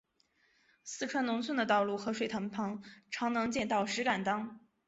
[0.83, 4.59] 四川农村的道路和水塘旁常能见到石敢当。